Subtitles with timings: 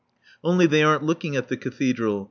[0.43, 2.19] Only they aren't looking at the Cathedral.